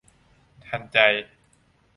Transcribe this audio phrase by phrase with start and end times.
[0.65, 0.97] ทันใจ